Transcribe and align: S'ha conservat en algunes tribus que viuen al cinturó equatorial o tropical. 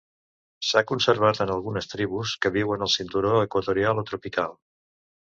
S'ha 0.67 0.81
conservat 0.91 1.41
en 1.45 1.51
algunes 1.55 1.89
tribus 1.91 2.33
que 2.45 2.51
viuen 2.55 2.85
al 2.85 2.91
cinturó 2.93 3.35
equatorial 3.43 4.01
o 4.03 4.05
tropical. 4.13 4.57